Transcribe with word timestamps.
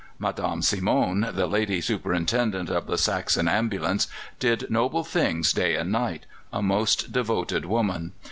Madame 0.17 0.63
Simon, 0.63 1.27
the 1.33 1.45
lady 1.45 1.79
superintendent 1.79 2.71
of 2.71 2.87
the 2.87 2.97
Saxon 2.97 3.47
ambulance, 3.47 4.07
did 4.39 4.65
noble 4.67 5.03
things 5.03 5.53
day 5.53 5.75
and 5.75 5.91
night 5.91 6.25
a 6.51 6.59
most 6.63 7.11
devoted 7.11 7.65
woman. 7.65 8.11